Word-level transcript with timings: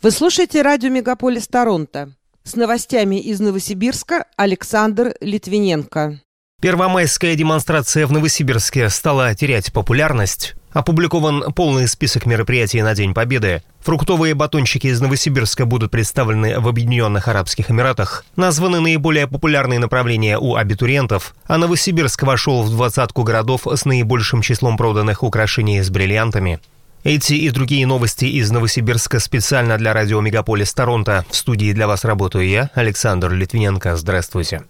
Вы 0.00 0.12
слушаете 0.12 0.62
радио 0.62 0.90
«Мегаполис 0.90 1.48
Торонто». 1.48 2.12
С 2.44 2.54
новостями 2.54 3.16
из 3.20 3.40
Новосибирска 3.40 4.26
Александр 4.36 5.16
Литвиненко. 5.20 6.20
Первомайская 6.62 7.34
демонстрация 7.34 8.06
в 8.06 8.12
Новосибирске 8.12 8.90
стала 8.90 9.34
терять 9.34 9.72
популярность. 9.72 10.54
Опубликован 10.70 11.52
полный 11.52 11.88
список 11.88 12.26
мероприятий 12.26 12.80
на 12.80 12.94
День 12.94 13.12
Победы. 13.12 13.64
Фруктовые 13.80 14.34
батончики 14.34 14.86
из 14.86 15.00
Новосибирска 15.00 15.66
будут 15.66 15.90
представлены 15.90 16.60
в 16.60 16.68
Объединенных 16.68 17.26
Арабских 17.26 17.68
Эмиратах. 17.68 18.24
Названы 18.36 18.78
наиболее 18.78 19.26
популярные 19.26 19.80
направления 19.80 20.38
у 20.38 20.54
абитуриентов, 20.54 21.34
а 21.46 21.58
Новосибирск 21.58 22.22
вошел 22.22 22.62
в 22.62 22.70
двадцатку 22.70 23.24
городов 23.24 23.66
с 23.66 23.84
наибольшим 23.84 24.42
числом 24.42 24.76
проданных 24.76 25.24
украшений 25.24 25.82
с 25.82 25.90
бриллиантами. 25.90 26.60
Эти 27.04 27.34
и 27.34 27.50
другие 27.50 27.86
новости 27.86 28.24
из 28.24 28.50
Новосибирска 28.50 29.20
специально 29.20 29.78
для 29.78 29.92
радио 29.92 30.20
«Мегаполис 30.20 30.74
Торонто». 30.74 31.24
В 31.30 31.36
студии 31.36 31.72
для 31.72 31.86
вас 31.86 32.04
работаю 32.04 32.48
я, 32.48 32.70
Александр 32.74 33.32
Литвиненко. 33.32 33.96
Здравствуйте. 33.96 34.64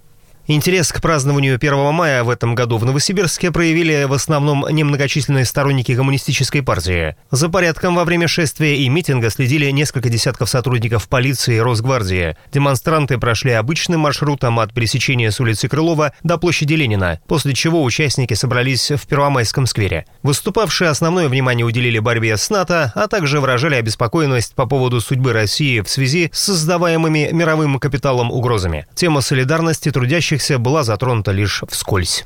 Интерес 0.50 0.92
к 0.92 1.02
празднованию 1.02 1.56
1 1.56 1.92
мая 1.92 2.24
в 2.24 2.30
этом 2.30 2.54
году 2.54 2.78
в 2.78 2.84
Новосибирске 2.86 3.52
проявили 3.52 4.04
в 4.04 4.14
основном 4.14 4.64
немногочисленные 4.66 5.44
сторонники 5.44 5.94
коммунистической 5.94 6.62
партии. 6.62 7.16
За 7.30 7.50
порядком 7.50 7.94
во 7.94 8.06
время 8.06 8.28
шествия 8.28 8.74
и 8.74 8.88
митинга 8.88 9.28
следили 9.28 9.70
несколько 9.70 10.08
десятков 10.08 10.48
сотрудников 10.48 11.06
полиции 11.06 11.56
и 11.56 11.60
Росгвардии. 11.60 12.34
Демонстранты 12.50 13.18
прошли 13.18 13.52
обычным 13.52 14.00
маршрутом 14.00 14.58
от 14.58 14.72
пересечения 14.72 15.30
с 15.30 15.38
улицы 15.38 15.68
Крылова 15.68 16.14
до 16.22 16.38
площади 16.38 16.72
Ленина, 16.72 17.20
после 17.26 17.52
чего 17.52 17.82
участники 17.82 18.32
собрались 18.32 18.90
в 18.90 19.06
Первомайском 19.06 19.66
сквере. 19.66 20.06
Выступавшие 20.22 20.88
основное 20.88 21.28
внимание 21.28 21.66
уделили 21.66 21.98
борьбе 21.98 22.38
с 22.38 22.48
НАТО, 22.48 22.90
а 22.94 23.06
также 23.06 23.40
выражали 23.40 23.74
обеспокоенность 23.74 24.54
по 24.54 24.64
поводу 24.64 25.02
судьбы 25.02 25.34
России 25.34 25.82
в 25.82 25.90
связи 25.90 26.30
с 26.32 26.44
создаваемыми 26.44 27.32
мировым 27.32 27.78
капиталом 27.78 28.32
угрозами. 28.32 28.86
Тема 28.94 29.20
солидарности 29.20 29.90
трудящих 29.90 30.37
трудящихся 30.38 30.58
была 30.58 30.84
затронута 30.84 31.32
лишь 31.32 31.62
вскользь. 31.68 32.24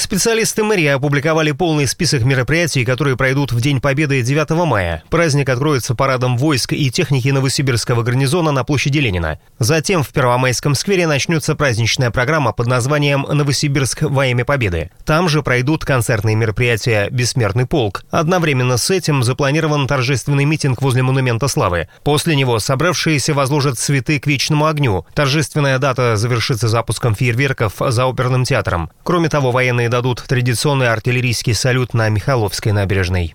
Специалисты 0.00 0.64
мэрии 0.64 0.86
опубликовали 0.86 1.52
полный 1.52 1.86
список 1.86 2.22
мероприятий, 2.22 2.86
которые 2.86 3.18
пройдут 3.18 3.52
в 3.52 3.60
День 3.60 3.82
Победы 3.82 4.22
9 4.22 4.50
мая. 4.66 5.02
Праздник 5.10 5.50
откроется 5.50 5.94
парадом 5.94 6.38
войск 6.38 6.72
и 6.72 6.90
техники 6.90 7.28
Новосибирского 7.28 8.02
гарнизона 8.02 8.50
на 8.50 8.64
площади 8.64 8.96
Ленина. 8.96 9.38
Затем 9.58 10.02
в 10.02 10.08
Первомайском 10.08 10.74
сквере 10.74 11.06
начнется 11.06 11.54
праздничная 11.54 12.10
программа 12.10 12.52
под 12.52 12.66
названием 12.66 13.26
«Новосибирск 13.30 14.00
во 14.00 14.26
имя 14.26 14.46
Победы». 14.46 14.90
Там 15.04 15.28
же 15.28 15.42
пройдут 15.42 15.84
концертные 15.84 16.34
мероприятия 16.34 17.10
«Бессмертный 17.10 17.66
полк». 17.66 18.02
Одновременно 18.10 18.78
с 18.78 18.88
этим 18.88 19.22
запланирован 19.22 19.86
торжественный 19.86 20.46
митинг 20.46 20.80
возле 20.80 21.02
Монумента 21.02 21.46
Славы. 21.46 21.88
После 22.04 22.34
него 22.36 22.58
собравшиеся 22.58 23.34
возложат 23.34 23.78
цветы 23.78 24.18
к 24.18 24.26
вечному 24.26 24.64
огню. 24.64 25.04
Торжественная 25.14 25.78
дата 25.78 26.16
завершится 26.16 26.68
запуском 26.68 27.14
фейерверков 27.14 27.74
за 27.78 28.06
оперным 28.06 28.44
театром. 28.44 28.90
Кроме 29.02 29.28
того, 29.28 29.50
военные 29.50 29.89
дадут 29.90 30.24
традиционный 30.26 30.88
артиллерийский 30.88 31.52
салют 31.52 31.92
на 31.92 32.08
Михайловской 32.08 32.72
набережной. 32.72 33.34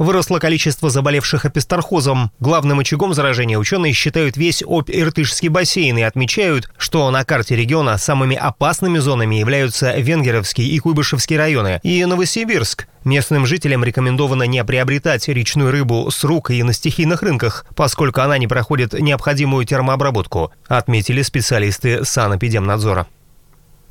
Выросло 0.00 0.38
количество 0.38 0.88
заболевших 0.88 1.44
апистархозом. 1.44 2.32
Главным 2.40 2.78
очагом 2.80 3.12
заражения 3.12 3.58
ученые 3.58 3.92
считают 3.92 4.38
весь 4.38 4.62
Обь-Иртышский 4.62 5.48
бассейн 5.48 5.98
и 5.98 6.00
отмечают, 6.00 6.70
что 6.78 7.10
на 7.10 7.22
карте 7.22 7.54
региона 7.54 7.98
самыми 7.98 8.34
опасными 8.34 8.96
зонами 8.96 9.34
являются 9.34 9.94
Венгеровский 9.94 10.66
и 10.66 10.78
Куйбышевский 10.78 11.36
районы 11.36 11.80
и 11.82 12.02
Новосибирск. 12.06 12.86
Местным 13.04 13.44
жителям 13.44 13.84
рекомендовано 13.84 14.44
не 14.44 14.64
приобретать 14.64 15.28
речную 15.28 15.70
рыбу 15.70 16.10
с 16.10 16.24
рук 16.24 16.50
и 16.50 16.62
на 16.62 16.72
стихийных 16.72 17.20
рынках, 17.22 17.66
поскольку 17.76 18.22
она 18.22 18.38
не 18.38 18.46
проходит 18.46 18.94
необходимую 18.94 19.66
термообработку, 19.66 20.50
отметили 20.66 21.20
специалисты 21.20 22.06
санэпидемнадзора. 22.06 23.06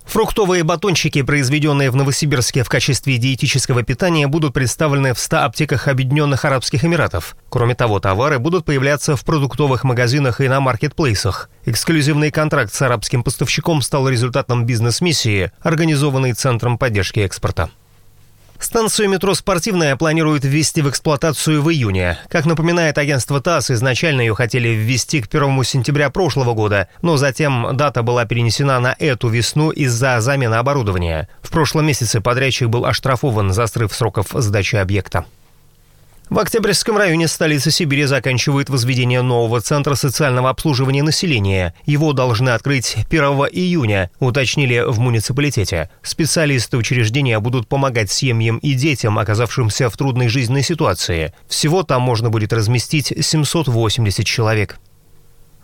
Фруктовые 0.09 0.63
батончики, 0.63 1.21
произведенные 1.21 1.91
в 1.91 1.95
Новосибирске 1.95 2.63
в 2.63 2.69
качестве 2.69 3.19
диетического 3.19 3.83
питания, 3.83 4.25
будут 4.25 4.55
представлены 4.55 5.13
в 5.13 5.19
100 5.19 5.43
аптеках 5.43 5.87
Объединенных 5.87 6.45
Арабских 6.45 6.83
Эмиратов. 6.83 7.37
Кроме 7.49 7.75
того, 7.75 7.99
товары 7.99 8.39
будут 8.39 8.65
появляться 8.65 9.15
в 9.15 9.23
продуктовых 9.23 9.83
магазинах 9.83 10.41
и 10.41 10.47
на 10.47 10.61
маркетплейсах. 10.61 11.51
Эксклюзивный 11.63 12.31
контракт 12.31 12.73
с 12.73 12.81
арабским 12.81 13.23
поставщиком 13.23 13.83
стал 13.83 14.09
результатом 14.09 14.65
бизнес-миссии, 14.65 15.51
организованной 15.61 16.33
Центром 16.33 16.79
поддержки 16.79 17.19
экспорта. 17.19 17.69
Станцию 18.59 19.09
метро 19.09 19.33
«Спортивная» 19.33 19.95
планируют 19.95 20.43
ввести 20.43 20.81
в 20.81 20.89
эксплуатацию 20.89 21.61
в 21.61 21.71
июне. 21.71 22.17
Как 22.27 22.45
напоминает 22.45 22.97
агентство 22.97 23.41
ТАСС, 23.41 23.71
изначально 23.71 24.21
ее 24.21 24.35
хотели 24.35 24.69
ввести 24.69 25.21
к 25.21 25.33
1 25.33 25.63
сентября 25.63 26.09
прошлого 26.09 26.53
года, 26.53 26.89
но 27.01 27.15
затем 27.15 27.69
дата 27.73 28.03
была 28.03 28.25
перенесена 28.25 28.79
на 28.81 28.95
эту 28.99 29.29
весну 29.29 29.71
из-за 29.71 30.19
замены 30.19 30.55
оборудования. 30.55 31.29
В 31.41 31.49
прошлом 31.51 31.87
месяце 31.87 32.19
подрядчик 32.19 32.67
был 32.67 32.85
оштрафован 32.85 33.53
за 33.53 33.65
срыв 33.67 33.93
сроков 33.93 34.27
сдачи 34.33 34.75
объекта. 34.75 35.25
В 36.29 36.37
Октябрьском 36.37 36.95
районе 36.95 37.27
столицы 37.27 37.71
Сибири 37.71 38.05
заканчивает 38.05 38.69
возведение 38.69 39.23
нового 39.23 39.61
центра 39.61 39.95
социального 39.95 40.51
обслуживания 40.51 41.01
населения. 41.01 41.73
Его 41.87 42.13
должны 42.13 42.49
открыть 42.49 42.97
1 43.09 43.21
июня, 43.51 44.11
уточнили 44.19 44.83
в 44.85 44.99
муниципалитете. 44.99 45.89
Специалисты 46.03 46.77
учреждения 46.77 47.39
будут 47.39 47.67
помогать 47.67 48.11
семьям 48.11 48.59
и 48.59 48.75
детям, 48.75 49.17
оказавшимся 49.17 49.89
в 49.89 49.97
трудной 49.97 50.27
жизненной 50.27 50.61
ситуации. 50.61 51.33
Всего 51.47 51.81
там 51.81 52.03
можно 52.03 52.29
будет 52.29 52.53
разместить 52.53 53.11
780 53.19 54.23
человек. 54.23 54.77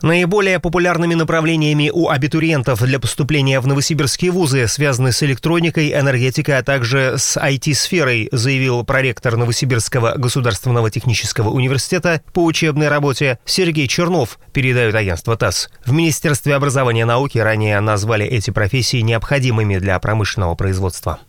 Наиболее 0.01 0.59
популярными 0.59 1.13
направлениями 1.13 1.89
у 1.93 2.09
абитуриентов 2.09 2.81
для 2.83 2.99
поступления 2.99 3.59
в 3.59 3.67
новосибирские 3.67 4.31
вузы 4.31 4.67
связаны 4.67 5.11
с 5.11 5.23
электроникой, 5.23 5.93
энергетикой, 5.93 6.57
а 6.57 6.63
также 6.63 7.15
с 7.17 7.37
IT-сферой, 7.37 8.29
заявил 8.31 8.83
проректор 8.83 9.37
Новосибирского 9.37 10.15
государственного 10.17 10.91
технического 10.91 11.49
университета 11.49 12.21
по 12.33 12.43
учебной 12.43 12.89
работе 12.89 13.39
Сергей 13.45 13.87
Чернов, 13.87 14.37
передает 14.53 14.95
агентство 14.95 15.37
ТАСС. 15.37 15.69
В 15.85 15.93
Министерстве 15.93 16.55
образования 16.55 17.01
и 17.01 17.05
науки 17.05 17.37
ранее 17.37 17.79
назвали 17.79 18.25
эти 18.25 18.51
профессии 18.51 19.01
необходимыми 19.01 19.77
для 19.77 19.97
промышленного 19.99 20.55
производства. 20.55 21.19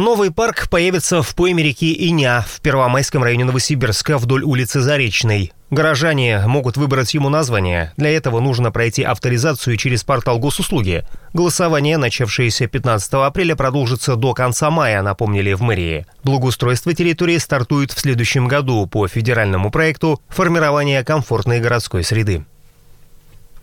Новый 0.00 0.30
парк 0.30 0.70
появится 0.70 1.20
в 1.20 1.34
пойме 1.34 1.62
реки 1.62 1.92
Иня 1.92 2.42
в 2.48 2.62
Первомайском 2.62 3.22
районе 3.22 3.44
Новосибирска 3.44 4.16
вдоль 4.16 4.44
улицы 4.44 4.80
Заречной. 4.80 5.52
Горожане 5.68 6.42
могут 6.46 6.78
выбрать 6.78 7.12
ему 7.12 7.28
название. 7.28 7.92
Для 7.98 8.08
этого 8.08 8.40
нужно 8.40 8.72
пройти 8.72 9.02
авторизацию 9.02 9.76
через 9.76 10.02
портал 10.02 10.38
госуслуги. 10.38 11.04
Голосование, 11.34 11.98
начавшееся 11.98 12.66
15 12.66 13.12
апреля, 13.12 13.54
продолжится 13.56 14.16
до 14.16 14.32
конца 14.32 14.70
мая, 14.70 15.02
напомнили 15.02 15.52
в 15.52 15.60
мэрии. 15.60 16.06
Благоустройство 16.24 16.94
территории 16.94 17.36
стартует 17.36 17.92
в 17.92 18.00
следующем 18.00 18.48
году 18.48 18.86
по 18.86 19.06
федеральному 19.06 19.70
проекту 19.70 20.18
«Формирование 20.30 21.04
комфортной 21.04 21.60
городской 21.60 22.04
среды». 22.04 22.46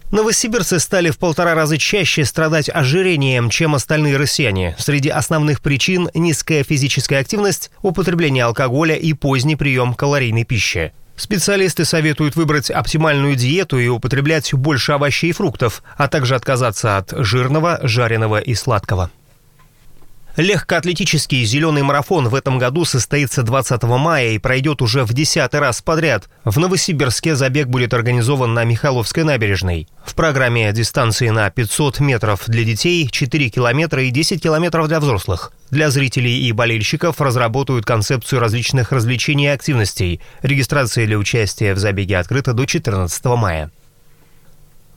Новосибирцы 0.09 0.79
стали 0.79 1.09
в 1.09 1.17
полтора 1.17 1.53
раза 1.53 1.77
чаще 1.77 2.23
страдать 2.23 2.69
ожирением, 2.69 3.49
чем 3.49 3.75
остальные 3.75 4.15
россияне. 4.15 4.73
Среди 4.79 5.09
основных 5.09 5.61
причин– 5.61 6.09
низкая 6.13 6.63
физическая 6.63 7.19
активность, 7.19 7.71
употребление 7.81 8.45
алкоголя 8.45 8.95
и 8.95 9.11
поздний 9.11 9.57
прием 9.57 9.93
калорийной 9.93 10.45
пищи. 10.45 10.93
Специалисты 11.17 11.83
советуют 11.83 12.37
выбрать 12.37 12.71
оптимальную 12.71 13.35
диету 13.35 13.79
и 13.79 13.87
употреблять 13.87 14.53
больше 14.53 14.93
овощей 14.93 15.31
и 15.31 15.33
фруктов, 15.33 15.83
а 15.97 16.07
также 16.07 16.35
отказаться 16.35 16.97
от 16.97 17.11
жирного, 17.11 17.79
жареного 17.83 18.39
и 18.39 18.53
сладкого. 18.53 19.09
Легкоатлетический 20.37 21.43
зеленый 21.45 21.81
марафон 21.81 22.29
в 22.29 22.35
этом 22.35 22.59
году 22.59 22.85
состоится 22.85 23.41
20 23.41 23.81
мая 23.83 24.29
и 24.29 24.37
пройдет 24.37 24.83
уже 24.83 25.03
в 25.03 25.11
десятый 25.11 25.59
раз 25.59 25.81
подряд. 25.81 26.29
В 26.45 26.59
Новосибирске 26.59 27.35
забег 27.35 27.69
будет 27.69 27.95
организован 27.95 28.53
на 28.53 28.63
Михайловской 28.63 29.23
набережной. 29.23 29.87
В 30.05 30.13
программе 30.13 30.71
дистанции 30.73 31.29
на 31.29 31.49
500 31.49 32.01
метров 32.01 32.43
для 32.45 32.63
детей, 32.63 33.09
4 33.09 33.49
километра 33.49 34.03
и 34.03 34.11
10 34.11 34.39
километров 34.39 34.87
для 34.87 34.99
взрослых. 34.99 35.53
Для 35.71 35.89
зрителей 35.89 36.47
и 36.47 36.51
болельщиков 36.51 37.19
разработают 37.19 37.87
концепцию 37.87 38.39
различных 38.39 38.91
развлечений 38.91 39.45
и 39.45 39.47
активностей. 39.47 40.21
Регистрация 40.43 41.07
для 41.07 41.17
участия 41.17 41.73
в 41.73 41.79
забеге 41.79 42.19
открыта 42.19 42.53
до 42.53 42.67
14 42.67 43.25
мая. 43.25 43.71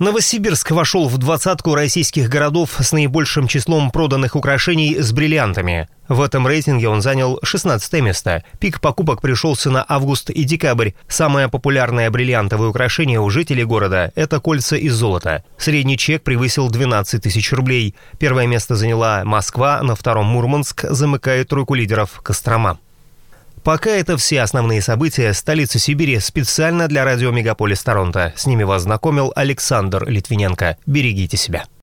Новосибирск 0.00 0.70
вошел 0.70 1.10
в 1.10 1.18
двадцатку 1.18 1.74
российских 1.74 2.30
городов 2.30 2.70
с 2.80 2.90
наибольшим 2.92 3.46
числом 3.46 3.90
проданных 3.90 4.34
украшений 4.34 4.96
с 4.98 5.12
бриллиантами. 5.12 5.90
В 6.08 6.22
этом 6.22 6.46
рейтинге 6.46 6.88
он 6.88 7.02
занял 7.02 7.38
16 7.42 8.00
место. 8.00 8.42
Пик 8.58 8.80
покупок 8.80 9.20
пришелся 9.20 9.68
на 9.68 9.84
август 9.86 10.30
и 10.30 10.44
декабрь. 10.44 10.92
Самое 11.06 11.50
популярное 11.50 12.10
бриллиантовое 12.10 12.70
украшение 12.70 13.20
у 13.20 13.28
жителей 13.28 13.64
города– 13.64 14.10
это 14.14 14.40
кольца 14.40 14.74
из 14.74 14.94
золота. 14.94 15.44
Средний 15.58 15.98
чек 15.98 16.22
превысил 16.22 16.70
12 16.70 17.22
тысяч 17.22 17.52
рублей. 17.52 17.94
Первое 18.18 18.46
место 18.46 18.76
заняла 18.76 19.22
Москва, 19.26 19.82
на 19.82 19.94
втором 19.94 20.24
Мурманск, 20.24 20.86
замыкает 20.88 21.50
тройку 21.50 21.74
лидеров 21.74 22.22
Кострома. 22.22 22.78
Пока 23.62 23.90
это 23.90 24.16
все 24.16 24.40
основные 24.40 24.80
события 24.80 25.32
столицы 25.34 25.78
Сибири 25.78 26.18
специально 26.18 26.88
для 26.88 27.04
радио 27.04 27.30
«Мегаполис 27.30 27.82
Торонто». 27.82 28.32
С 28.36 28.46
ними 28.46 28.62
вас 28.62 28.82
знакомил 28.82 29.32
Александр 29.36 30.08
Литвиненко. 30.08 30.78
Берегите 30.86 31.36
себя. 31.36 31.64